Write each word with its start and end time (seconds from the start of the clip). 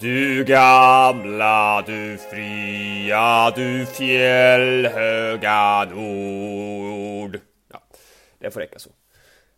Du 0.00 0.44
gamla, 0.44 1.82
du 1.86 2.18
fria, 2.30 3.50
du 3.50 3.86
fjällhöga 3.86 5.84
nord. 5.84 7.40
Ja, 7.72 7.82
det 8.38 8.50
får 8.50 8.60
räcka 8.60 8.78
så. 8.78 8.90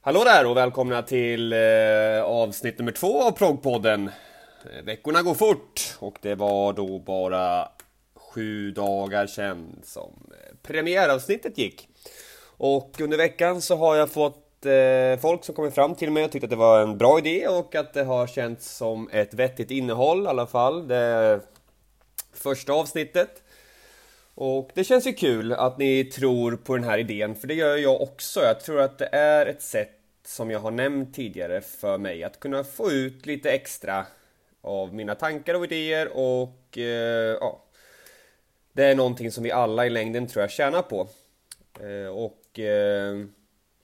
Hallå 0.00 0.24
där 0.24 0.46
och 0.46 0.56
välkomna 0.56 1.02
till 1.02 1.52
eh, 1.52 2.22
avsnitt 2.24 2.78
nummer 2.78 2.92
två 2.92 3.22
av 3.22 3.30
Proggpodden. 3.30 4.10
Eh, 4.72 4.82
veckorna 4.84 5.22
går 5.22 5.34
fort 5.34 5.96
och 5.98 6.18
det 6.22 6.34
var 6.34 6.72
då 6.72 6.98
bara 6.98 7.68
sju 8.14 8.70
dagar 8.70 9.26
sedan 9.26 9.80
som 9.84 10.30
eh, 10.30 10.56
premiäravsnittet 10.62 11.58
gick. 11.58 11.88
Och 12.58 13.00
under 13.00 13.16
veckan 13.16 13.62
så 13.62 13.76
har 13.76 13.96
jag 13.96 14.10
fått 14.10 14.45
eh, 14.66 15.18
folk 15.18 15.44
som 15.44 15.54
kommit 15.54 15.74
fram 15.74 15.94
till 15.94 16.10
mig 16.10 16.24
och 16.24 16.30
tyckt 16.30 16.44
att 16.44 16.50
det 16.50 16.56
var 16.56 16.80
en 16.80 16.98
bra 16.98 17.18
idé 17.18 17.48
och 17.48 17.74
att 17.74 17.94
det 17.94 18.04
har 18.04 18.26
känts 18.26 18.76
som 18.76 19.08
ett 19.12 19.34
vettigt 19.34 19.70
innehåll 19.70 20.24
i 20.24 20.28
alla 20.28 20.46
fall. 20.46 20.88
Det 20.88 21.40
första 22.32 22.72
avsnittet. 22.72 23.42
Och 24.34 24.70
det 24.74 24.84
känns 24.84 25.06
ju 25.06 25.12
kul 25.12 25.52
att 25.52 25.78
ni 25.78 26.04
tror 26.04 26.56
på 26.56 26.76
den 26.76 26.84
här 26.84 26.98
idén, 26.98 27.34
för 27.34 27.46
det 27.48 27.54
gör 27.54 27.76
jag 27.76 28.00
också. 28.00 28.40
Jag 28.40 28.60
tror 28.60 28.80
att 28.80 28.98
det 28.98 29.08
är 29.12 29.46
ett 29.46 29.62
sätt, 29.62 29.98
som 30.26 30.50
jag 30.50 30.60
har 30.60 30.70
nämnt 30.70 31.14
tidigare, 31.14 31.60
för 31.60 31.98
mig 31.98 32.24
att 32.24 32.40
kunna 32.40 32.64
få 32.64 32.90
ut 32.90 33.26
lite 33.26 33.50
extra 33.50 34.06
av 34.60 34.94
mina 34.94 35.14
tankar 35.14 35.54
och 35.54 35.64
idéer 35.64 36.08
och 36.12 36.78
eh, 36.78 37.36
ja, 37.40 37.62
det 38.72 38.84
är 38.84 38.94
någonting 38.94 39.30
som 39.30 39.44
vi 39.44 39.50
alla 39.50 39.86
i 39.86 39.90
längden 39.90 40.26
tror 40.26 40.42
jag 40.42 40.50
tjänar 40.50 40.82
på. 40.82 41.08
Eh, 41.80 42.08
och 42.08 42.58
eh, 42.58 43.26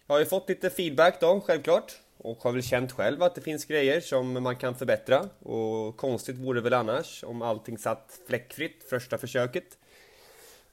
jag 0.06 0.14
har 0.14 0.20
ju 0.20 0.26
fått 0.26 0.48
lite 0.48 0.70
feedback 0.70 1.20
då, 1.20 1.40
självklart. 1.40 1.92
Och 2.18 2.42
har 2.42 2.52
väl 2.52 2.62
känt 2.62 2.92
själv 2.92 3.22
att 3.22 3.34
det 3.34 3.40
finns 3.40 3.64
grejer 3.64 4.00
som 4.00 4.42
man 4.42 4.56
kan 4.56 4.74
förbättra. 4.74 5.28
Och 5.42 5.96
konstigt 5.96 6.36
vore 6.36 6.60
det 6.60 6.64
väl 6.64 6.74
annars 6.74 7.24
om 7.24 7.42
allting 7.42 7.78
satt 7.78 8.20
fläckfritt 8.26 8.84
första 8.90 9.18
försöket. 9.18 9.78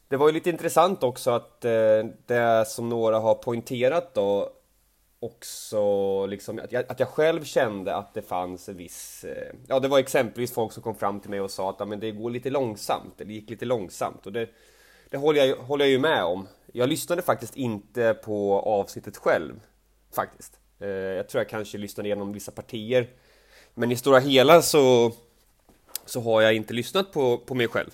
Det 0.07 0.17
var 0.17 0.27
ju 0.27 0.33
lite 0.33 0.49
intressant 0.49 1.03
också 1.03 1.31
att 1.31 1.65
eh, 1.65 2.05
det 2.25 2.65
som 2.67 2.89
några 2.89 3.19
har 3.19 3.35
poängterat 3.35 4.13
då 4.13 4.53
också 5.19 6.25
liksom 6.25 6.59
att 6.59 6.71
jag, 6.71 6.85
att 6.91 6.99
jag 6.99 7.09
själv 7.09 7.43
kände 7.43 7.95
att 7.95 8.13
det 8.13 8.21
fanns 8.21 8.69
en 8.69 8.77
viss... 8.77 9.23
Eh, 9.23 9.53
ja, 9.67 9.79
det 9.79 9.87
var 9.87 9.99
exempelvis 9.99 10.53
folk 10.53 10.73
som 10.73 10.83
kom 10.83 10.95
fram 10.95 11.19
till 11.19 11.29
mig 11.29 11.41
och 11.41 11.51
sa 11.51 11.69
att 11.69 11.75
ja, 11.79 11.85
men 11.85 11.99
det 11.99 12.11
går 12.11 12.29
lite 12.29 12.49
långsamt, 12.49 13.13
det 13.17 13.33
gick 13.33 13.49
lite 13.49 13.65
långsamt. 13.65 14.25
Och 14.25 14.33
det, 14.33 14.49
det 15.09 15.17
håller, 15.17 15.45
jag, 15.45 15.55
håller 15.55 15.85
jag 15.85 15.91
ju 15.91 15.99
med 15.99 16.23
om. 16.23 16.47
Jag 16.73 16.89
lyssnade 16.89 17.21
faktiskt 17.21 17.57
inte 17.57 18.13
på 18.13 18.59
avsnittet 18.59 19.17
själv, 19.17 19.59
faktiskt. 20.15 20.59
Eh, 20.79 20.89
jag 20.89 21.29
tror 21.29 21.41
jag 21.41 21.49
kanske 21.49 21.77
lyssnade 21.77 22.09
igenom 22.09 22.33
vissa 22.33 22.51
partier. 22.51 23.09
Men 23.73 23.91
i 23.91 23.95
stora 23.95 24.19
hela 24.19 24.61
så, 24.61 25.11
så 26.05 26.21
har 26.21 26.41
jag 26.41 26.53
inte 26.53 26.73
lyssnat 26.73 27.11
på, 27.11 27.37
på 27.37 27.55
mig 27.55 27.67
själv. 27.67 27.89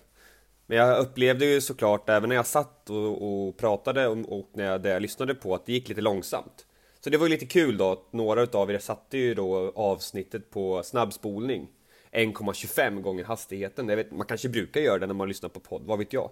Men 0.65 0.77
jag 0.77 0.99
upplevde 0.99 1.45
ju 1.45 1.61
såklart 1.61 2.09
även 2.09 2.29
när 2.29 2.35
jag 2.35 2.45
satt 2.45 2.89
och, 2.89 3.47
och 3.47 3.57
pratade 3.57 4.07
och, 4.07 4.17
och 4.39 4.49
när 4.53 4.65
jag, 4.65 4.85
jag 4.85 5.01
lyssnade 5.01 5.35
på 5.35 5.55
att 5.55 5.65
det 5.65 5.73
gick 5.73 5.89
lite 5.89 6.01
långsamt. 6.01 6.65
Så 6.99 7.09
det 7.09 7.17
var 7.17 7.25
ju 7.25 7.29
lite 7.29 7.45
kul 7.45 7.77
då 7.77 7.91
att 7.91 8.13
några 8.13 8.41
utav 8.41 8.71
er 8.71 8.79
satte 8.79 9.17
ju 9.17 9.33
då 9.33 9.71
avsnittet 9.75 10.49
på 10.49 10.83
snabbspolning 10.83 11.67
1,25 12.11 13.01
gånger 13.01 13.23
hastigheten. 13.23 13.87
Vet, 13.87 14.11
man 14.11 14.27
kanske 14.27 14.49
brukar 14.49 14.81
göra 14.81 14.99
det 14.99 15.07
när 15.07 15.13
man 15.13 15.27
lyssnar 15.27 15.49
på 15.49 15.59
podd, 15.59 15.81
vad 15.85 15.99
vet 15.99 16.13
jag? 16.13 16.29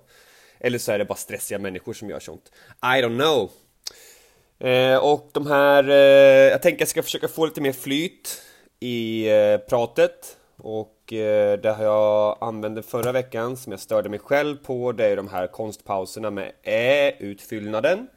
Eller 0.64 0.78
så 0.78 0.92
är 0.92 0.98
det 0.98 1.06
bara 1.06 1.16
stressiga 1.16 1.60
människor 1.60 1.94
som 1.94 2.10
gör 2.10 2.20
sånt. 2.20 2.52
I 2.82 3.02
don't 3.02 3.20
know. 3.20 3.52
Eh, 4.70 4.98
och 4.98 5.30
de 5.34 5.48
här, 5.48 5.90
eh, 5.90 6.52
jag 6.52 6.62
tänker 6.62 6.82
jag 6.82 6.90
ska 6.90 7.04
försöka 7.04 7.28
få 7.28 7.46
lite 7.46 7.62
mer 7.62 7.72
flyt 7.72 8.42
i 8.80 9.30
eh, 9.30 9.58
pratet. 9.58 10.38
Och 10.58 11.14
eh, 11.14 11.60
det 11.60 11.78
jag 11.80 12.38
använde 12.42 12.84
förra 12.84 13.12
veckan 13.12 13.58
som 13.58 13.72
jag 13.72 13.80
störde 13.80 14.10
mig 14.10 14.20
själv 14.20 14.56
på. 14.56 14.92
Det 14.92 15.06
är 15.06 15.16
de 15.16 15.28
här 15.28 15.48
konstpauserna 15.48 16.32
med 16.32 16.52
ä-utfyllnaden. 16.64 18.08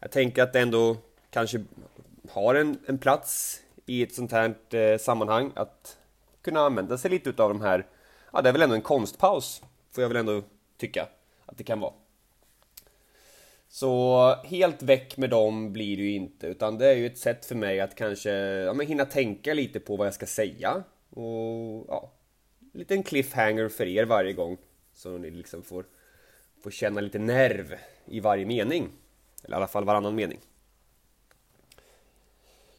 Jag 0.00 0.10
tänker 0.10 0.42
att 0.42 0.52
det 0.52 0.60
ändå 0.60 0.96
kanske 1.30 1.64
har 2.30 2.54
en, 2.54 2.78
en 2.86 2.98
plats 2.98 3.60
i 3.86 4.02
ett 4.02 4.14
sånt 4.14 4.32
här 4.32 4.54
eh, 4.74 4.98
sammanhang 4.98 5.52
att 5.56 5.96
kunna 6.42 6.60
använda 6.60 6.98
sig 6.98 7.10
lite 7.10 7.30
utav 7.30 7.48
de 7.48 7.60
här, 7.60 7.86
ja 8.32 8.42
det 8.42 8.48
är 8.48 8.52
väl 8.52 8.62
ändå 8.62 8.74
en 8.74 8.82
konstpaus, 8.82 9.62
får 9.92 10.02
jag 10.02 10.08
väl 10.08 10.16
ändå 10.16 10.42
tycka 10.78 11.08
att 11.48 11.58
det 11.58 11.64
kan 11.64 11.80
vara. 11.80 11.92
Så 13.68 14.34
helt 14.44 14.82
väck 14.82 15.16
med 15.16 15.30
dem 15.30 15.72
blir 15.72 15.96
det 15.96 16.02
ju 16.02 16.12
inte, 16.12 16.46
utan 16.46 16.78
det 16.78 16.86
är 16.86 16.94
ju 16.94 17.06
ett 17.06 17.18
sätt 17.18 17.46
för 17.46 17.54
mig 17.54 17.80
att 17.80 17.94
kanske 17.94 18.30
ja, 18.30 18.72
men 18.72 18.86
hinna 18.86 19.04
tänka 19.04 19.54
lite 19.54 19.80
på 19.80 19.96
vad 19.96 20.06
jag 20.06 20.14
ska 20.14 20.26
säga. 20.26 20.82
Och 21.10 21.84
ja, 21.88 22.12
en 22.74 22.78
liten 22.78 23.02
cliffhanger 23.02 23.68
för 23.68 23.86
er 23.86 24.04
varje 24.04 24.32
gång. 24.32 24.56
Så 24.94 25.18
ni 25.18 25.30
liksom 25.30 25.62
får, 25.62 25.84
får 26.62 26.70
känna 26.70 27.00
lite 27.00 27.18
nerv 27.18 27.74
i 28.06 28.20
varje 28.20 28.46
mening. 28.46 28.88
Eller 29.44 29.56
i 29.56 29.56
alla 29.56 29.68
fall 29.68 29.84
varannan 29.84 30.14
mening. 30.14 30.38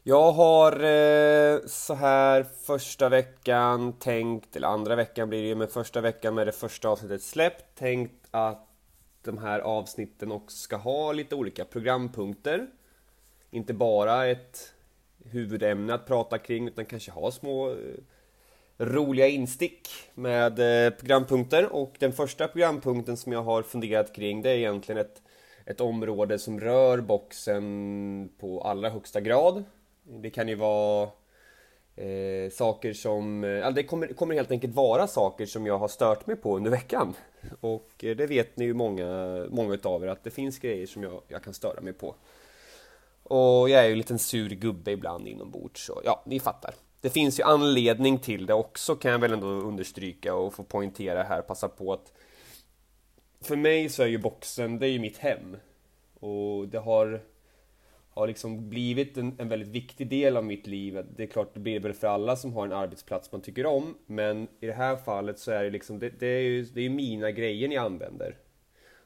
Jag 0.02 0.32
har 0.32 0.72
eh, 0.72 1.60
så 1.66 1.94
här 1.94 2.42
första 2.42 3.08
veckan 3.08 3.92
tänkt, 3.92 4.56
eller 4.56 4.68
andra 4.68 4.96
veckan 4.96 5.28
blir 5.28 5.42
det 5.42 5.48
ju, 5.48 5.54
men 5.54 5.68
första 5.68 6.00
veckan 6.00 6.34
med 6.34 6.46
det 6.46 6.52
första 6.52 6.88
avsnittet 6.88 7.22
släppt, 7.22 7.78
tänkt 7.78 8.19
att 8.30 8.66
de 9.22 9.38
här 9.38 9.60
avsnitten 9.60 10.32
också 10.32 10.56
ska 10.56 10.76
ha 10.76 11.12
lite 11.12 11.34
olika 11.34 11.64
programpunkter. 11.64 12.66
Inte 13.50 13.74
bara 13.74 14.26
ett 14.26 14.74
huvudämne 15.24 15.94
att 15.94 16.06
prata 16.06 16.38
kring, 16.38 16.68
utan 16.68 16.84
kanske 16.84 17.10
ha 17.10 17.30
små 17.30 17.70
eh, 17.70 17.76
roliga 18.78 19.28
instick 19.28 19.88
med 20.14 20.86
eh, 20.86 20.90
programpunkter. 20.90 21.72
Och 21.72 21.94
den 21.98 22.12
första 22.12 22.48
programpunkten 22.48 23.16
som 23.16 23.32
jag 23.32 23.42
har 23.42 23.62
funderat 23.62 24.14
kring, 24.14 24.42
det 24.42 24.50
är 24.50 24.56
egentligen 24.56 25.00
ett, 25.00 25.22
ett 25.66 25.80
område 25.80 26.38
som 26.38 26.60
rör 26.60 27.00
boxen 27.00 28.30
på 28.38 28.60
allra 28.60 28.90
högsta 28.90 29.20
grad. 29.20 29.64
Det 30.02 30.30
kan 30.30 30.48
ju 30.48 30.54
vara 30.54 31.08
eh, 32.00 32.50
saker 32.50 32.92
som... 32.92 33.44
Eh, 33.44 33.70
det 33.70 33.82
kommer, 33.82 34.06
kommer 34.06 34.34
helt 34.34 34.50
enkelt 34.50 34.74
vara 34.74 35.06
saker 35.06 35.46
som 35.46 35.66
jag 35.66 35.78
har 35.78 35.88
stört 35.88 36.26
mig 36.26 36.36
på 36.36 36.56
under 36.56 36.70
veckan. 36.70 37.14
Och 37.60 38.04
eh, 38.04 38.16
det 38.16 38.26
vet 38.26 38.56
ni 38.56 38.64
ju 38.64 38.74
många, 38.74 39.46
många 39.50 39.74
utav 39.74 40.04
er 40.04 40.08
att 40.08 40.24
det 40.24 40.30
finns 40.30 40.58
grejer 40.58 40.86
som 40.86 41.02
jag, 41.02 41.22
jag 41.28 41.42
kan 41.42 41.54
störa 41.54 41.80
mig 41.80 41.92
på. 41.92 42.14
Och 43.22 43.70
jag 43.70 43.84
är 43.84 43.84
ju 43.84 43.92
en 43.92 43.98
liten 43.98 44.18
sur 44.18 44.48
gubbe 44.48 44.90
ibland 44.90 45.28
inombords, 45.28 45.86
så 45.86 46.00
ja, 46.04 46.22
ni 46.26 46.40
fattar. 46.40 46.74
Det 47.00 47.10
finns 47.10 47.40
ju 47.40 47.42
anledning 47.42 48.18
till 48.18 48.46
det 48.46 48.54
också 48.54 48.96
kan 48.96 49.10
jag 49.10 49.18
väl 49.18 49.32
ändå 49.32 49.46
understryka 49.46 50.34
och 50.34 50.54
få 50.54 50.62
poängtera 50.62 51.22
här, 51.22 51.42
passa 51.42 51.68
på 51.68 51.92
att 51.92 52.12
för 53.40 53.56
mig 53.56 53.88
så 53.88 54.02
är 54.02 54.06
ju 54.06 54.18
boxen, 54.18 54.78
det 54.78 54.86
är 54.86 54.90
ju 54.90 54.98
mitt 54.98 55.18
hem. 55.18 55.56
Och 56.20 56.68
det 56.68 56.78
har 56.78 57.20
har 58.10 58.26
liksom 58.26 58.68
blivit 58.68 59.16
en, 59.16 59.34
en, 59.38 59.48
väldigt 59.48 59.68
viktig 59.68 60.08
del 60.08 60.36
av 60.36 60.44
mitt 60.44 60.66
liv. 60.66 61.04
Det 61.16 61.22
är 61.22 61.26
klart, 61.26 61.54
det 61.54 61.60
blir 61.60 61.72
det 61.72 61.80
väl 61.80 61.92
för 61.92 62.06
alla 62.06 62.36
som 62.36 62.52
har 62.52 62.66
en 62.66 62.72
arbetsplats 62.72 63.32
man 63.32 63.40
tycker 63.40 63.66
om. 63.66 63.94
Men 64.06 64.48
i 64.60 64.66
det 64.66 64.72
här 64.72 64.96
fallet 64.96 65.38
så 65.38 65.50
är 65.50 65.64
det 65.64 65.70
liksom, 65.70 65.98
det, 65.98 66.20
det 66.20 66.26
är 66.26 66.40
ju 66.40 66.64
det 66.64 66.80
är 66.80 66.90
mina 66.90 67.30
grejer 67.30 67.68
ni 67.68 67.76
använder. 67.76 68.36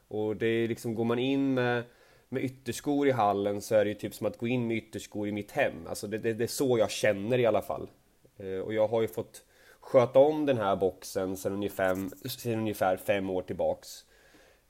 Och 0.07 0.35
det 0.35 0.47
är 0.47 0.67
liksom, 0.67 0.95
går 0.95 1.03
man 1.03 1.19
in 1.19 1.53
med, 1.53 1.83
med 2.29 2.43
ytterskor 2.43 3.07
i 3.07 3.11
hallen 3.11 3.61
så 3.61 3.75
är 3.75 3.85
det 3.85 3.89
ju 3.89 3.95
typ 3.95 4.13
som 4.13 4.27
att 4.27 4.37
gå 4.37 4.47
in 4.47 4.67
med 4.67 4.77
ytterskor 4.77 5.27
i 5.27 5.31
mitt 5.31 5.51
hem. 5.51 5.87
Alltså 5.87 6.07
det, 6.07 6.17
det, 6.17 6.33
det 6.33 6.43
är 6.43 6.47
så 6.47 6.77
jag 6.77 6.91
känner 6.91 7.39
i 7.39 7.45
alla 7.45 7.61
fall. 7.61 7.89
Eh, 8.37 8.59
och 8.59 8.73
jag 8.73 8.87
har 8.87 9.01
ju 9.01 9.07
fått 9.07 9.45
sköta 9.79 10.19
om 10.19 10.45
den 10.45 10.57
här 10.57 10.75
boxen 10.75 11.37
sedan 11.37 11.53
ungefär, 11.53 12.27
sedan 12.29 12.59
ungefär 12.59 12.97
fem 12.97 13.29
år 13.29 13.41
tillbaks 13.41 14.05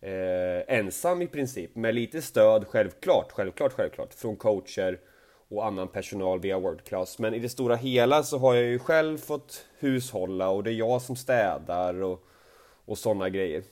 eh, 0.01 0.75
ensam 0.77 1.21
i 1.21 1.27
princip 1.27 1.75
med 1.75 1.95
lite 1.95 2.21
stöd 2.21 2.67
självklart, 2.67 3.31
självklart, 3.31 3.73
självklart 3.73 4.13
från 4.13 4.35
coacher 4.35 4.99
och 5.47 5.65
annan 5.65 5.87
personal 5.87 6.39
via 6.39 6.59
World 6.59 6.83
Class. 6.83 7.19
Men 7.19 7.33
i 7.33 7.39
det 7.39 7.49
stora 7.49 7.75
hela 7.75 8.23
så 8.23 8.37
har 8.37 8.53
jag 8.53 8.63
ju 8.63 8.79
själv 8.79 9.17
fått 9.17 9.65
hushålla 9.79 10.49
och 10.49 10.63
det 10.63 10.71
är 10.71 10.73
jag 10.73 11.01
som 11.01 11.15
städar 11.15 12.01
och, 12.01 12.25
och 12.85 12.97
sådana 12.97 13.29
grejer. 13.29 13.63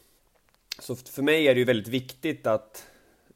Så 0.80 0.96
för 0.96 1.22
mig 1.22 1.48
är 1.48 1.54
det 1.54 1.60
ju 1.60 1.66
väldigt 1.66 1.88
viktigt 1.88 2.48
att, 2.48 2.88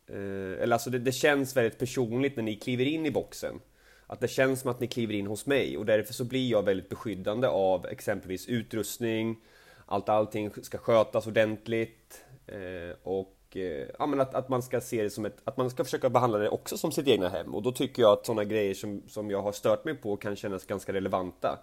eh, 0.07 0.63
eller 0.63 0.73
alltså 0.73 0.89
det, 0.89 0.99
det 0.99 1.11
känns 1.11 1.57
väldigt 1.57 1.79
personligt 1.79 2.35
när 2.35 2.43
ni 2.43 2.55
kliver 2.55 2.85
in 2.85 3.05
i 3.05 3.11
boxen. 3.11 3.59
Att 4.07 4.19
det 4.19 4.27
känns 4.27 4.61
som 4.61 4.71
att 4.71 4.79
ni 4.79 4.87
kliver 4.87 5.13
in 5.13 5.27
hos 5.27 5.45
mig 5.45 5.77
och 5.77 5.85
därför 5.85 6.13
så 6.13 6.23
blir 6.23 6.51
jag 6.51 6.63
väldigt 6.63 6.89
beskyddande 6.89 7.47
av 7.47 7.85
exempelvis 7.85 8.47
utrustning, 8.47 9.37
allt 9.85 10.09
allting 10.09 10.51
ska 10.61 10.77
skötas 10.77 11.27
ordentligt, 11.27 12.25
Eh, 12.47 12.95
och 13.03 13.37
eh, 13.55 13.87
ja, 13.99 14.05
men 14.05 14.21
att, 14.21 14.35
att 14.35 14.49
man 14.49 14.61
ska 14.61 14.81
se 14.81 15.03
det 15.03 15.09
som 15.09 15.25
ett, 15.25 15.37
att 15.43 15.57
man 15.57 15.69
ska 15.69 15.83
försöka 15.83 16.09
behandla 16.09 16.37
det 16.37 16.49
också 16.49 16.77
som 16.77 16.91
sitt 16.91 17.07
egna 17.07 17.29
hem. 17.29 17.55
Och 17.55 17.63
då 17.63 17.71
tycker 17.71 18.01
jag 18.01 18.11
att 18.11 18.25
sådana 18.25 18.43
grejer 18.43 18.73
som, 18.73 19.03
som 19.07 19.31
jag 19.31 19.41
har 19.41 19.51
stört 19.51 19.85
mig 19.85 19.95
på 19.95 20.17
kan 20.17 20.35
kännas 20.35 20.65
ganska 20.65 20.93
relevanta. 20.93 21.59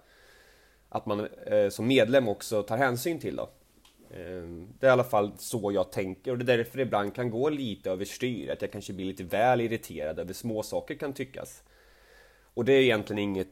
Att 0.89 1.07
man 1.07 1.29
eh, 1.47 1.69
som 1.69 1.87
medlem 1.87 2.29
också 2.29 2.63
tar 2.63 2.77
hänsyn 2.77 3.19
till 3.19 3.37
då. 3.37 3.43
Eh, 4.11 4.43
det 4.79 4.87
är 4.87 4.91
i 4.91 4.93
alla 4.93 5.05
fall 5.05 5.33
så 5.39 5.73
jag 5.73 5.93
tänker 5.93 6.31
och 6.31 6.39
det 6.39 6.53
är 6.53 6.59
därför 6.59 6.77
det 6.77 6.83
ibland 6.83 7.15
kan 7.15 7.31
gå 7.31 7.49
lite 7.49 7.91
överstyr, 7.91 8.51
att 8.51 8.63
jag 8.63 8.73
kanske 8.73 8.93
blir 8.93 9.07
lite 9.07 9.25
väl 9.25 9.61
irriterad 9.61 10.19
över 10.19 10.33
små 10.33 10.63
saker 10.63 10.95
kan 10.95 11.13
tyckas. 11.13 11.63
Och 12.55 12.65
det 12.65 12.73
är 12.73 12.81
egentligen 12.81 13.19
inget 13.19 13.49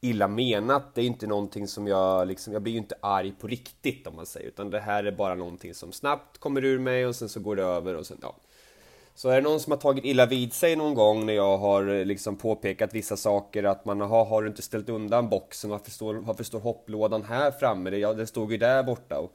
illa 0.00 0.28
menat. 0.28 0.94
Det 0.94 1.00
är 1.00 1.06
inte 1.06 1.26
någonting 1.26 1.68
som 1.68 1.86
jag 1.86 2.28
liksom, 2.28 2.52
jag 2.52 2.62
blir 2.62 2.72
ju 2.72 2.78
inte 2.78 2.94
arg 3.00 3.32
på 3.40 3.46
riktigt 3.46 4.06
om 4.06 4.16
man 4.16 4.26
säger, 4.26 4.48
utan 4.48 4.70
det 4.70 4.80
här 4.80 5.04
är 5.04 5.12
bara 5.12 5.34
någonting 5.34 5.74
som 5.74 5.92
snabbt 5.92 6.38
kommer 6.38 6.64
ur 6.64 6.78
mig 6.78 7.06
och 7.06 7.16
sen 7.16 7.28
så 7.28 7.40
går 7.40 7.56
det 7.56 7.62
över 7.62 7.96
och 7.96 8.06
sen, 8.06 8.18
ja. 8.22 8.36
Så 9.14 9.28
är 9.28 9.34
det 9.34 9.40
någon 9.40 9.60
som 9.60 9.70
har 9.70 9.78
tagit 9.78 10.04
illa 10.04 10.26
vid 10.26 10.52
sig 10.52 10.76
någon 10.76 10.94
gång 10.94 11.26
när 11.26 11.32
jag 11.32 11.58
har 11.58 11.94
eh, 11.94 12.04
liksom 12.04 12.36
påpekat 12.36 12.94
vissa 12.94 13.16
saker 13.16 13.64
att 13.64 13.84
man 13.84 14.00
har, 14.00 14.24
har 14.24 14.42
du 14.42 14.48
inte 14.48 14.62
ställt 14.62 14.88
undan 14.88 15.28
boxen? 15.28 15.70
Varför 15.70 15.90
står, 15.90 16.14
varför 16.14 16.44
står 16.44 16.60
hopplådan 16.60 17.22
här 17.22 17.50
framme? 17.50 17.90
Det, 17.90 17.98
ja, 17.98 18.12
det 18.12 18.26
stod 18.26 18.52
ju 18.52 18.58
där 18.58 18.82
borta. 18.82 19.18
Och, 19.18 19.32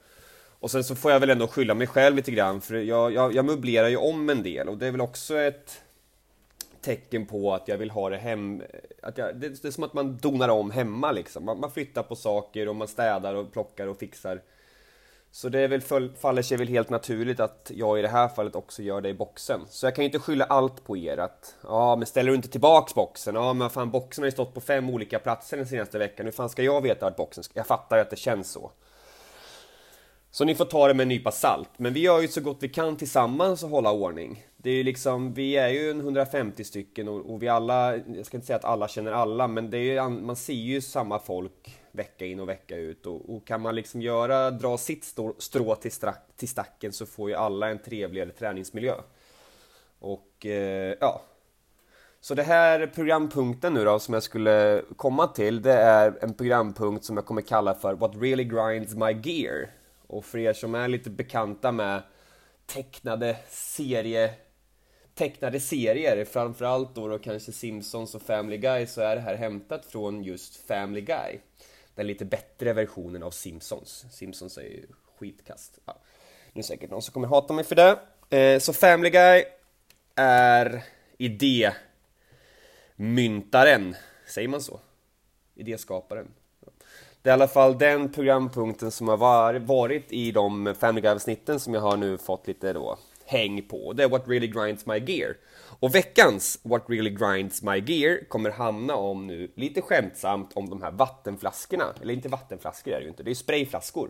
och 0.59 0.71
sen 0.71 0.83
så 0.83 0.95
får 0.95 1.11
jag 1.11 1.19
väl 1.19 1.29
ändå 1.29 1.47
skylla 1.47 1.73
mig 1.73 1.87
själv 1.87 2.15
lite 2.15 2.31
grann 2.31 2.61
för 2.61 2.75
jag, 2.75 3.13
jag, 3.13 3.35
jag 3.35 3.45
möblerar 3.45 3.89
ju 3.89 3.97
om 3.97 4.29
en 4.29 4.43
del 4.43 4.69
och 4.69 4.77
det 4.77 4.87
är 4.87 4.91
väl 4.91 5.01
också 5.01 5.37
ett 5.37 5.81
tecken 6.83 7.25
på 7.25 7.53
att 7.53 7.67
jag 7.67 7.77
vill 7.77 7.91
ha 7.91 8.09
det 8.09 8.17
hem... 8.17 8.63
Att 9.01 9.17
jag, 9.17 9.35
det, 9.35 9.49
det 9.61 9.67
är 9.67 9.71
som 9.71 9.83
att 9.83 9.93
man 9.93 10.17
donar 10.17 10.49
om 10.49 10.71
hemma 10.71 11.11
liksom. 11.11 11.45
Man, 11.45 11.59
man, 11.59 11.71
flyttar 11.71 12.03
på 12.03 12.15
saker 12.15 12.69
och 12.69 12.75
man 12.75 12.87
städar 12.87 13.35
och 13.35 13.51
plockar 13.51 13.87
och 13.87 13.97
fixar. 13.97 14.41
Så 15.31 15.49
det 15.49 15.59
är 15.59 15.67
väl 15.67 15.81
faller 16.15 16.41
sig 16.41 16.57
väl 16.57 16.67
helt 16.67 16.89
naturligt 16.89 17.39
att 17.39 17.71
jag 17.75 17.99
i 17.99 18.01
det 18.01 18.07
här 18.07 18.27
fallet 18.27 18.55
också 18.55 18.81
gör 18.81 19.01
det 19.01 19.09
i 19.09 19.13
boxen. 19.13 19.61
Så 19.69 19.85
jag 19.85 19.95
kan 19.95 20.03
ju 20.03 20.05
inte 20.05 20.19
skylla 20.19 20.45
allt 20.45 20.83
på 20.83 20.97
er 20.97 21.17
att 21.17 21.55
ja, 21.63 21.95
men 21.95 22.05
ställer 22.05 22.29
du 22.29 22.35
inte 22.35 22.47
tillbaks 22.47 22.93
boxen? 22.95 23.35
Ja, 23.35 23.53
men 23.53 23.69
fan 23.69 23.91
boxen 23.91 24.21
har 24.21 24.27
ju 24.27 24.31
stått 24.31 24.53
på 24.53 24.61
fem 24.61 24.89
olika 24.89 25.19
platser 25.19 25.57
den 25.57 25.67
senaste 25.67 25.99
veckan. 25.99 26.25
Hur 26.25 26.33
fan 26.33 26.49
ska 26.49 26.63
jag 26.63 26.81
veta 26.81 27.05
vart 27.05 27.15
boxen 27.15 27.43
ska? 27.43 27.59
Jag 27.59 27.67
fattar 27.67 27.95
ju 27.95 28.01
att 28.01 28.09
det 28.09 28.15
känns 28.15 28.51
så. 28.51 28.71
Så 30.31 30.45
ni 30.45 30.55
får 30.55 30.65
ta 30.65 30.87
det 30.87 30.93
med 30.93 31.03
en 31.03 31.07
nypa 31.07 31.31
salt. 31.31 31.69
Men 31.77 31.93
vi 31.93 31.99
gör 31.99 32.21
ju 32.21 32.27
så 32.27 32.41
gott 32.41 32.57
vi 32.59 32.69
kan 32.69 32.97
tillsammans 32.97 33.63
och 33.63 33.69
hålla 33.69 33.91
ordning. 33.91 34.45
Det 34.63 34.69
är 34.69 34.73
ju 34.73 34.83
liksom, 34.83 35.33
vi 35.33 35.55
är 35.55 35.67
ju 35.67 35.89
150 35.89 36.63
stycken 36.63 37.07
och, 37.07 37.33
och 37.33 37.43
vi 37.43 37.47
alla, 37.47 37.97
jag 37.97 38.25
ska 38.25 38.37
inte 38.37 38.47
säga 38.47 38.57
att 38.57 38.65
alla 38.65 38.87
känner 38.87 39.11
alla, 39.11 39.47
men 39.47 39.69
det 39.69 39.77
är 39.77 39.81
ju, 39.81 40.09
man 40.09 40.35
ser 40.35 40.53
ju 40.53 40.81
samma 40.81 41.19
folk 41.19 41.79
vecka 41.91 42.25
in 42.25 42.39
och 42.39 42.49
vecka 42.49 42.75
ut 42.75 43.05
och, 43.05 43.35
och 43.35 43.47
kan 43.47 43.61
man 43.61 43.75
liksom 43.75 44.01
göra, 44.01 44.51
dra 44.51 44.77
sitt 44.77 45.03
strå, 45.03 45.35
strå 45.37 45.75
till, 45.75 45.91
strack, 45.91 46.27
till 46.35 46.49
stacken 46.49 46.93
så 46.93 47.05
får 47.05 47.29
ju 47.29 47.35
alla 47.35 47.69
en 47.69 47.79
trevligare 47.79 48.29
träningsmiljö. 48.29 48.93
Och 49.99 50.45
eh, 50.45 50.95
ja, 50.99 51.21
så 52.21 52.35
det 52.35 52.43
här 52.43 52.87
programpunkten 52.87 53.73
nu 53.73 53.85
då 53.85 53.99
som 53.99 54.13
jag 54.13 54.23
skulle 54.23 54.83
komma 54.95 55.27
till, 55.27 55.61
det 55.61 55.73
är 55.73 56.17
en 56.21 56.33
programpunkt 56.33 57.05
som 57.05 57.17
jag 57.17 57.25
kommer 57.25 57.41
kalla 57.41 57.73
för 57.73 57.93
What 57.93 58.15
really 58.15 58.43
grinds 58.43 58.95
my 58.95 59.11
gear. 59.23 59.69
Och 60.07 60.25
för 60.25 60.37
er 60.37 60.53
som 60.53 60.75
är 60.75 60.87
lite 60.87 61.09
bekanta 61.09 61.71
med 61.71 62.01
tecknade 62.65 63.37
serie 63.49 64.33
tecknade 65.15 65.59
serier, 65.59 66.25
framförallt 66.25 66.95
då, 66.95 67.07
då 67.07 67.19
kanske 67.19 67.51
Simpsons 67.51 68.15
och 68.15 68.21
Family 68.21 68.57
Guy, 68.57 68.87
så 68.87 69.01
är 69.01 69.15
det 69.15 69.21
här 69.21 69.35
hämtat 69.35 69.85
från 69.85 70.23
just 70.23 70.67
Family 70.67 71.01
Guy. 71.01 71.39
Den 71.95 72.07
lite 72.07 72.25
bättre 72.25 72.73
versionen 72.73 73.23
av 73.23 73.31
Simpsons. 73.31 74.05
Simpsons 74.11 74.57
är 74.57 74.61
ju 74.61 74.87
skitkast. 75.19 75.79
Ja. 75.85 75.97
Nu 76.53 76.59
är 76.59 76.63
det 76.63 76.63
säkert 76.63 76.91
någon 76.91 77.01
som 77.01 77.13
kommer 77.13 77.27
hata 77.27 77.53
mig 77.53 77.63
för 77.63 77.75
det. 77.75 77.99
Eh, 78.37 78.59
så 78.59 78.73
Family 78.73 79.09
Guy 79.09 79.43
är 80.15 80.83
idémyntaren, 82.97 83.95
säger 84.27 84.47
man 84.47 84.61
så? 84.61 84.79
Idéskaparen. 85.55 86.27
Det 87.21 87.29
är 87.29 87.31
i 87.31 87.33
alla 87.33 87.47
fall 87.47 87.77
den 87.77 88.11
programpunkten 88.11 88.91
som 88.91 89.07
har 89.07 89.17
varit 89.59 90.11
i 90.11 90.31
de 90.31 90.75
Family 90.79 91.01
Guy-avsnitten 91.01 91.59
som 91.59 91.73
jag 91.73 91.81
har 91.81 91.97
nu 91.97 92.17
fått 92.17 92.47
lite 92.47 92.73
då 92.73 92.97
häng 93.25 93.61
på. 93.61 93.93
Det 93.93 94.03
är 94.03 94.09
What 94.09 94.27
Really 94.27 94.47
Grinds 94.47 94.85
My 94.85 94.99
Gear. 94.99 95.37
Och 95.79 95.95
veckans 95.95 96.59
What 96.63 96.83
Really 96.89 97.09
Grinds 97.09 97.61
My 97.61 97.79
Gear 97.79 98.29
kommer 98.29 98.49
handla 98.49 98.95
om 98.95 99.27
nu, 99.27 99.51
lite 99.55 99.81
skämtsamt, 99.81 100.51
om 100.53 100.69
de 100.69 100.81
här 100.81 100.91
vattenflaskorna. 100.91 101.93
Eller 102.01 102.13
inte 102.13 102.29
vattenflaskor 102.29 102.93
är 102.93 102.97
det 102.97 103.03
ju 103.03 103.09
inte, 103.09 103.23
det 103.23 103.31
är 103.31 103.35
sprayflaskor. 103.35 104.09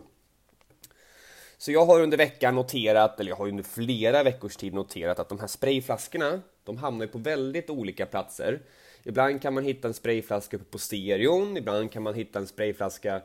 Så 1.58 1.72
jag 1.72 1.86
har 1.86 2.00
under 2.00 2.16
veckan 2.16 2.54
noterat, 2.54 3.20
eller 3.20 3.30
jag 3.30 3.36
har 3.36 3.48
under 3.48 3.62
flera 3.62 4.22
veckors 4.22 4.56
tid 4.56 4.74
noterat 4.74 5.18
att 5.18 5.28
de 5.28 5.40
här 5.40 5.46
sprayflaskorna, 5.46 6.40
de 6.64 6.76
hamnar 6.76 7.06
på 7.06 7.18
väldigt 7.18 7.70
olika 7.70 8.06
platser. 8.06 8.60
Ibland 9.02 9.42
kan 9.42 9.54
man 9.54 9.64
hitta 9.64 9.88
en 9.88 9.94
sprayflaska 9.94 10.58
på 10.70 10.78
stereon, 10.78 11.56
ibland 11.56 11.92
kan 11.92 12.02
man 12.02 12.14
hitta 12.14 12.38
en 12.38 12.46
sprayflaska 12.46 13.22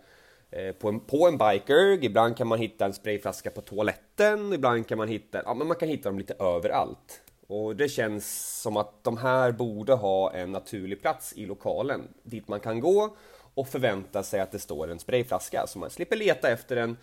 Eh, 0.51 0.71
på 0.71 0.89
en, 0.89 0.99
på 0.99 1.27
en 1.27 1.37
biker, 1.37 2.03
ibland 2.03 2.37
kan 2.37 2.47
man 2.47 2.59
hitta 2.59 2.85
en 2.85 2.93
sprayflaska 2.93 3.49
på 3.49 3.61
toaletten, 3.61 4.53
ibland 4.53 4.87
kan 4.87 4.97
man 4.97 5.07
hitta, 5.07 5.41
ja 5.45 5.53
men 5.53 5.67
man 5.67 5.77
kan 5.77 5.89
hitta 5.89 6.09
dem 6.09 6.17
lite 6.17 6.33
överallt. 6.33 7.21
Och 7.47 7.75
det 7.75 7.89
känns 7.89 8.59
som 8.61 8.77
att 8.77 9.03
de 9.03 9.17
här 9.17 9.51
borde 9.51 9.93
ha 9.93 10.33
en 10.33 10.51
naturlig 10.51 11.01
plats 11.01 11.33
i 11.33 11.45
lokalen 11.45 12.01
dit 12.23 12.47
man 12.47 12.59
kan 12.59 12.79
gå 12.79 13.15
och 13.53 13.67
förvänta 13.67 14.23
sig 14.23 14.39
att 14.39 14.51
det 14.51 14.59
står 14.59 14.91
en 14.91 14.99
sprayflaska 14.99 15.67
så 15.67 15.79
man 15.79 15.89
slipper 15.89 16.15
leta 16.15 16.49
efter 16.49 16.75
den 16.75 16.97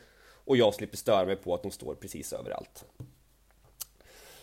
och 0.44 0.56
jag 0.56 0.74
slipper 0.74 0.96
störa 0.96 1.26
mig 1.26 1.36
på 1.36 1.54
att 1.54 1.62
de 1.62 1.70
står 1.70 1.94
precis 1.94 2.32
överallt. 2.32 2.84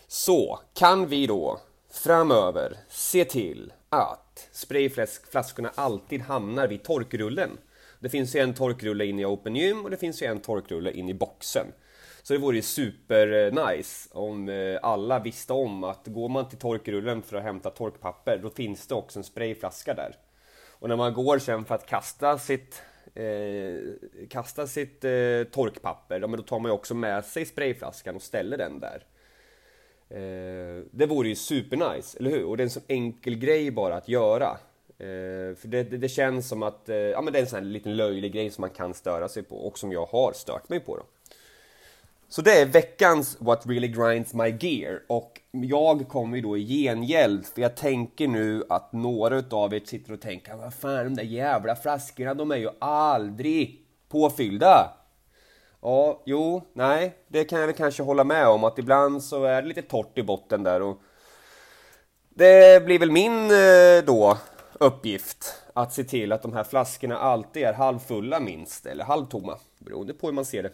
Så 0.07 0.59
kan 0.73 1.07
vi 1.07 1.27
då 1.27 1.59
framöver 1.89 2.77
se 2.89 3.25
till 3.25 3.73
att 3.89 4.47
sprayflaskorna 4.51 5.71
alltid 5.75 6.21
hamnar 6.21 6.67
vid 6.67 6.83
torkrullen. 6.83 7.57
Det 8.03 8.09
finns 8.09 8.35
ju 8.35 8.39
en 8.39 8.53
torkrulle 8.53 9.05
in 9.05 9.19
i 9.19 9.25
Open 9.25 9.55
Gym 9.55 9.83
och 9.83 9.89
det 9.89 9.97
finns 9.97 10.21
ju 10.21 10.25
en 10.25 10.39
torkrulle 10.39 10.91
in 10.91 11.09
i 11.09 11.13
boxen. 11.13 11.67
Så 12.23 12.33
det 12.33 12.39
vore 12.39 12.55
ju 12.55 12.61
super 12.61 13.51
nice 13.51 14.09
om 14.11 14.49
eh, 14.49 14.79
alla 14.81 15.19
visste 15.19 15.53
om 15.53 15.83
att 15.83 16.07
går 16.07 16.29
man 16.29 16.49
till 16.49 16.57
torkrullen 16.57 17.21
för 17.21 17.37
att 17.37 17.43
hämta 17.43 17.69
torkpapper, 17.69 18.37
då 18.37 18.49
finns 18.49 18.87
det 18.87 18.95
också 18.95 19.19
en 19.19 19.23
sprayflaska 19.23 19.93
där. 19.93 20.15
Och 20.69 20.89
när 20.89 20.95
man 20.95 21.13
går 21.13 21.39
sen 21.39 21.65
för 21.65 21.75
att 21.75 21.85
kasta 21.85 22.37
sitt 22.37 22.81
eh, 23.15 24.27
kasta 24.29 24.67
sitt 24.67 25.03
eh, 25.03 25.43
torkpapper, 25.51 26.19
ja, 26.19 26.27
men 26.27 26.37
då 26.37 26.43
tar 26.43 26.59
man 26.59 26.69
ju 26.69 26.73
också 26.73 26.95
med 26.95 27.25
sig 27.25 27.45
sprayflaskan 27.45 28.15
och 28.15 28.21
ställer 28.21 28.57
den 28.57 28.79
där. 28.79 29.05
Eh, 30.09 30.83
det 30.91 31.05
vore 31.05 31.29
ju 31.29 31.35
supernice, 31.35 32.17
eller 32.19 32.31
hur? 32.31 32.45
Och 32.45 32.57
det 32.57 32.63
är 32.63 32.65
en 32.65 32.69
så 32.69 32.81
enkel 32.87 33.35
grej 33.35 33.71
bara 33.71 33.95
att 33.95 34.09
göra. 34.09 34.57
Eh, 35.03 35.55
för 35.55 35.67
det, 35.67 35.83
det, 35.83 35.97
det, 35.97 36.09
känns 36.09 36.49
som 36.49 36.63
att 36.63 36.89
eh, 36.89 36.95
ja, 36.95 37.21
men 37.21 37.33
det 37.33 37.39
är 37.39 37.43
en 37.43 37.49
sån 37.49 37.59
här 37.59 37.65
liten 37.65 37.95
löjlig 37.95 38.33
grej 38.33 38.49
som 38.49 38.61
man 38.61 38.69
kan 38.69 38.93
störa 38.93 39.29
sig 39.29 39.43
på 39.43 39.55
och 39.55 39.79
som 39.79 39.91
jag 39.91 40.05
har 40.05 40.33
stört 40.33 40.69
mig 40.69 40.79
på. 40.79 40.97
Då. 40.97 41.03
Så 42.27 42.41
det 42.41 42.61
är 42.61 42.65
veckans 42.65 43.37
What 43.39 43.67
Really 43.67 43.87
Grinds 43.87 44.33
My 44.33 44.55
Gear 44.59 45.01
och 45.07 45.41
jag 45.51 46.07
kommer 46.07 46.37
ju 46.37 46.43
då 46.43 46.57
i 46.57 46.65
gengäld 46.65 47.45
för 47.45 47.61
jag 47.61 47.75
tänker 47.75 48.27
nu 48.27 48.63
att 48.69 48.93
några 48.93 49.37
utav 49.37 49.73
er 49.73 49.81
sitter 49.85 50.13
och 50.13 50.21
tänker 50.21 50.55
vad 50.55 50.73
fan 50.73 51.03
de 51.03 51.15
där 51.15 51.23
jävla 51.23 51.75
flaskorna 51.75 52.33
de 52.33 52.51
är 52.51 52.57
ju 52.57 52.69
aldrig 52.79 53.85
påfyllda. 54.09 54.97
Ja, 55.81 56.21
jo, 56.25 56.61
nej, 56.73 57.15
det 57.27 57.43
kan 57.43 57.59
jag 57.59 57.67
väl 57.67 57.75
kanske 57.75 58.03
hålla 58.03 58.23
med 58.23 58.47
om 58.47 58.63
att 58.63 58.79
ibland 58.79 59.23
så 59.23 59.43
är 59.43 59.61
det 59.61 59.67
lite 59.67 59.81
torrt 59.81 60.17
i 60.17 60.23
botten 60.23 60.63
där 60.63 60.81
och 60.81 61.01
det 62.29 62.85
blir 62.85 62.99
väl 62.99 63.11
min 63.11 63.51
eh, 63.51 64.05
då 64.05 64.37
uppgift 64.83 65.55
att 65.73 65.93
se 65.93 66.03
till 66.03 66.31
att 66.31 66.41
de 66.41 66.53
här 66.53 66.63
flaskorna 66.63 67.17
alltid 67.17 67.63
är 67.63 67.73
halvfulla 67.73 68.39
minst, 68.39 68.85
eller 68.85 69.03
halvtomma, 69.03 69.59
beroende 69.79 70.13
på 70.13 70.27
hur 70.27 70.33
man 70.33 70.45
ser 70.45 70.63
det. 70.63 70.71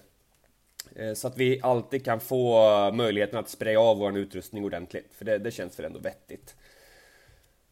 Eh, 0.95 1.13
så 1.13 1.27
att 1.27 1.37
vi 1.37 1.59
alltid 1.63 2.05
kan 2.05 2.19
få 2.19 2.91
möjligheten 2.91 3.39
att 3.39 3.49
spraya 3.49 3.79
av 3.79 3.97
vår 3.97 4.17
utrustning 4.17 4.65
ordentligt, 4.65 5.13
för 5.17 5.25
det, 5.25 5.37
det 5.37 5.51
känns 5.51 5.79
väl 5.79 5.85
ändå 5.85 5.99
vettigt. 5.99 6.55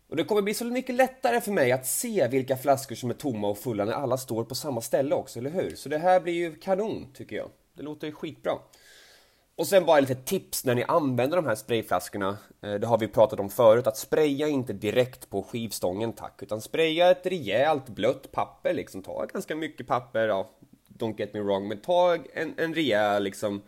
Och 0.10 0.16
det 0.16 0.24
kommer 0.24 0.42
bli 0.42 0.54
så 0.54 0.66
mycket 0.66 0.96
lättare 0.96 1.42
för 1.42 1.52
mig 1.52 1.72
att 1.72 1.88
se 1.88 2.28
vilka 2.28 2.58
flaskor 2.58 2.96
som 2.96 3.10
är 3.10 3.14
tomma 3.14 3.48
och 3.48 3.58
fulla 3.58 3.86
när 3.86 3.94
alla 3.94 4.18
står 4.18 4.44
på 4.44 4.56
samma 4.56 4.82
ställe 4.82 5.16
också, 5.16 5.40
eller 5.40 5.50
hur? 5.50 5.76
Så 5.76 5.90
det 5.90 5.98
här 5.98 6.20
blir 6.20 6.34
ju 6.34 6.56
kanon, 6.56 7.08
tycker 7.14 7.36
jag. 7.36 7.50
Det 7.74 7.84
låter 7.84 8.12
skitbra. 8.12 8.52
Och 9.58 9.68
sen 9.68 9.86
bara 9.86 10.00
lite 10.00 10.16
tips 10.16 10.66
när 10.66 10.76
ni 10.76 10.84
använder 10.88 11.38
de 11.38 11.46
här 11.46 11.56
sprayflaskorna. 11.56 12.38
Eh, 12.62 12.74
det 12.74 12.88
har 12.88 12.98
vi 12.98 13.08
pratat 13.08 13.40
om 13.40 13.50
förut, 13.50 13.88
att 13.88 13.98
spraya 13.98 14.48
inte 14.48 14.74
direkt 14.74 15.30
på 15.30 15.44
skivstången 15.44 16.14
tack, 16.14 16.44
utan 16.44 16.62
spraya 16.62 17.12
ett 17.12 17.26
rejält 17.26 17.90
blött 17.90 18.32
papper 18.32 18.74
liksom. 18.74 19.02
Ta 19.02 19.26
ganska 19.26 19.56
mycket 19.56 19.88
papper, 19.88 20.28
ja, 20.28 20.50
don't 20.88 21.20
get 21.20 21.34
me 21.34 21.40
wrong, 21.40 21.68
men 21.68 21.82
ta 21.82 22.18
en, 22.34 22.54
en 22.58 22.74
rejäl 22.74 23.24
liksom 23.24 23.62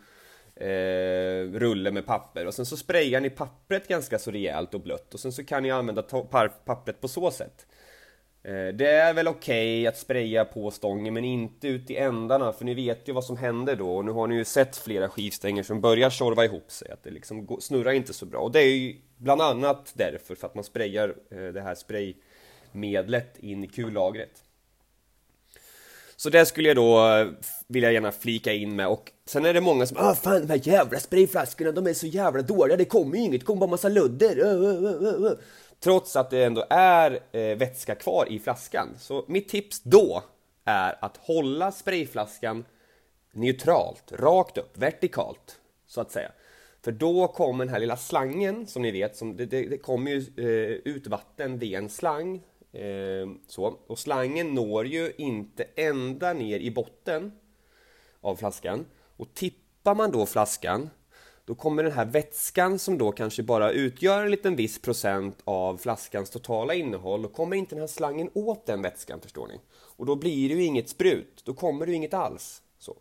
eh, 0.56 1.42
rulle 1.52 1.90
med 1.90 2.06
papper 2.06 2.46
och 2.46 2.54
sen 2.54 2.66
så 2.66 2.76
sprayar 2.76 3.20
ni 3.20 3.30
pappret 3.30 3.88
ganska 3.88 4.18
så 4.18 4.30
rejält 4.30 4.74
och 4.74 4.80
blött 4.80 5.14
och 5.14 5.20
sen 5.20 5.32
så 5.32 5.44
kan 5.44 5.62
ni 5.62 5.70
använda 5.70 6.02
pappret 6.64 7.00
på 7.00 7.08
så 7.08 7.30
sätt. 7.30 7.66
Eh, 8.42 8.68
det 8.74 8.90
är 8.90 9.14
väl 9.14 9.28
okej 9.28 9.80
okay 9.80 9.86
att 9.86 9.98
spraya 9.98 10.44
på 10.44 10.70
stången 10.70 11.14
men 11.14 11.24
inte 11.24 11.68
ut 11.68 11.90
i 11.90 11.96
ändarna 11.96 12.52
för 12.52 12.64
ni 12.64 12.74
vet 12.74 13.08
ju 13.08 13.12
vad 13.12 13.24
som 13.24 13.36
händer 13.36 13.76
då 13.76 13.96
och 13.96 14.04
nu 14.04 14.12
har 14.12 14.26
ni 14.26 14.34
ju 14.34 14.44
sett 14.44 14.76
flera 14.76 15.08
skivstänger 15.08 15.62
som 15.62 15.80
börjar 15.80 16.10
tjorva 16.10 16.44
ihop 16.44 16.70
sig 16.70 16.90
att 16.90 17.02
det 17.02 17.10
liksom 17.10 17.56
snurrar 17.60 17.92
inte 17.92 18.12
så 18.12 18.26
bra 18.26 18.40
och 18.40 18.52
det 18.52 18.60
är 18.60 18.76
ju 18.76 18.96
bland 19.16 19.42
annat 19.42 19.92
därför 19.94 20.34
för 20.34 20.46
att 20.46 20.54
man 20.54 20.64
sprayar 20.64 21.14
eh, 21.30 21.38
det 21.38 21.60
här 21.60 21.74
spraymedlet 21.74 23.38
in 23.38 23.64
i 23.64 23.68
kullagret. 23.68 24.42
Så 26.16 26.30
det 26.30 26.46
skulle 26.46 26.68
jag 26.68 26.76
då 26.76 27.08
eh, 27.08 27.28
vilja 27.66 27.92
gärna 27.92 28.12
flika 28.12 28.52
in 28.52 28.76
med 28.76 28.88
och 28.88 29.12
sen 29.26 29.44
är 29.44 29.54
det 29.54 29.60
många 29.60 29.86
som 29.86 29.96
ah 30.00 30.14
fan 30.14 30.46
de 30.46 30.52
här 30.52 30.68
jävla 30.68 30.98
sprayflaskorna 30.98 31.72
de 31.72 31.86
är 31.86 31.94
så 31.94 32.06
jävla 32.06 32.42
dåliga, 32.42 32.76
det 32.76 32.84
kommer 32.84 33.16
ju 33.16 33.22
inget, 33.22 33.40
det 33.40 33.46
kommer 33.46 33.60
bara 33.60 33.70
massa 33.70 33.88
ludder. 33.88 34.38
Uh, 34.38 34.84
uh, 34.84 35.24
uh, 35.24 35.32
Trots 35.80 36.16
att 36.16 36.30
det 36.30 36.44
ändå 36.44 36.64
är 36.70 37.20
eh, 37.32 37.56
vätska 37.56 37.94
kvar 37.94 38.26
i 38.30 38.38
flaskan. 38.38 38.88
Så 38.98 39.24
mitt 39.28 39.48
tips 39.48 39.82
då 39.82 40.22
är 40.64 41.04
att 41.04 41.16
hålla 41.16 41.72
sprayflaskan 41.72 42.64
neutralt, 43.32 44.12
rakt 44.12 44.58
upp, 44.58 44.78
vertikalt, 44.78 45.60
så 45.86 46.00
att 46.00 46.12
säga. 46.12 46.32
För 46.84 46.92
då 46.92 47.28
kommer 47.28 47.64
den 47.64 47.72
här 47.72 47.80
lilla 47.80 47.96
slangen, 47.96 48.66
som 48.66 48.82
ni 48.82 48.90
vet, 48.90 49.16
som 49.16 49.36
det, 49.36 49.46
det, 49.46 49.62
det 49.62 49.78
kommer 49.78 50.10
ju 50.10 50.18
eh, 50.18 50.94
ut 50.94 51.06
vatten 51.06 51.58
via 51.58 51.78
en 51.78 51.88
slang. 51.88 52.42
Eh, 52.72 53.28
så. 53.46 53.78
Och 53.86 53.98
slangen 53.98 54.54
når 54.54 54.86
ju 54.86 55.12
inte 55.18 55.64
ända 55.76 56.32
ner 56.32 56.60
i 56.60 56.70
botten 56.70 57.32
av 58.20 58.36
flaskan. 58.36 58.86
Och 59.16 59.34
tippar 59.34 59.94
man 59.94 60.10
då 60.10 60.26
flaskan, 60.26 60.90
då 61.50 61.54
kommer 61.54 61.82
den 61.82 61.92
här 61.92 62.04
vätskan 62.04 62.78
som 62.78 62.98
då 62.98 63.12
kanske 63.12 63.42
bara 63.42 63.70
utgör 63.70 64.24
en 64.24 64.30
liten 64.30 64.56
viss 64.56 64.78
procent 64.78 65.38
av 65.44 65.76
flaskans 65.76 66.30
totala 66.30 66.74
innehåll, 66.74 67.22
då 67.22 67.28
kommer 67.28 67.56
inte 67.56 67.74
den 67.74 67.80
här 67.80 67.86
slangen 67.86 68.30
åt 68.34 68.66
den 68.66 68.82
vätskan, 68.82 69.20
förstår 69.20 69.48
ni. 69.48 69.60
Och 69.72 70.06
då 70.06 70.16
blir 70.16 70.48
det 70.48 70.54
ju 70.54 70.64
inget 70.64 70.88
sprut, 70.88 71.42
då 71.44 71.54
kommer 71.54 71.86
det 71.86 71.90
ju 71.90 71.96
inget 71.96 72.14
alls. 72.14 72.62
Så. 72.78 72.96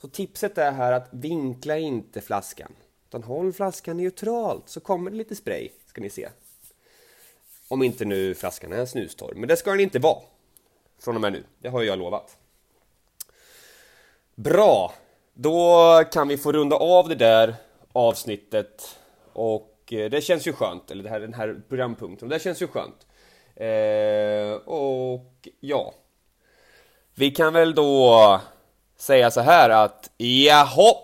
Så 0.00 0.08
tipset 0.08 0.58
är 0.58 0.72
här 0.72 0.92
att 0.92 1.08
vinkla 1.10 1.78
inte 1.78 2.20
flaskan. 2.20 2.72
Utan 3.08 3.22
håll 3.22 3.52
flaskan 3.52 3.96
neutralt 3.96 4.68
så 4.68 4.80
kommer 4.80 5.10
det 5.10 5.16
lite 5.16 5.36
spray, 5.36 5.68
ska 5.86 6.00
ni 6.00 6.10
se. 6.10 6.28
Om 7.68 7.82
inte 7.82 8.04
nu 8.04 8.34
flaskan 8.34 8.72
är 8.72 8.86
snustorr, 8.86 9.34
men 9.34 9.48
det 9.48 9.56
ska 9.56 9.70
den 9.70 9.80
inte 9.80 9.98
vara. 9.98 10.22
Från 10.98 11.14
och 11.14 11.20
med 11.20 11.32
nu, 11.32 11.44
det 11.58 11.68
har 11.68 11.82
jag 11.82 11.98
lovat. 11.98 12.36
Bra, 14.34 14.94
då 15.34 16.04
kan 16.12 16.28
vi 16.28 16.38
få 16.38 16.52
runda 16.52 16.76
av 16.76 17.08
det 17.08 17.14
där 17.14 17.54
avsnittet. 17.92 18.98
Och 19.32 19.92
eh, 19.92 20.10
det 20.10 20.20
känns 20.20 20.46
ju 20.46 20.52
skönt, 20.52 20.90
eller 20.90 21.04
det 21.04 21.10
här, 21.10 21.20
den 21.20 21.34
här 21.34 21.60
programpunkten, 21.68 22.28
det 22.28 22.42
känns 22.42 22.62
ju 22.62 22.66
skönt. 22.66 23.06
Eh, 23.56 24.68
och 24.68 25.48
ja, 25.60 25.94
vi 27.14 27.30
kan 27.30 27.52
väl 27.52 27.74
då 27.74 28.40
säga 28.96 29.30
så 29.30 29.40
här 29.40 29.70
att 29.70 30.10
jaha, 30.16 30.94